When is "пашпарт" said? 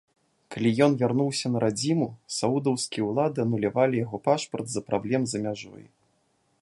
4.29-4.65